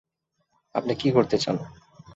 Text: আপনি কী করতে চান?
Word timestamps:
আপনি 0.75 0.93
কী 0.95 1.09
করতে 1.11 1.35
চান? 1.37 1.55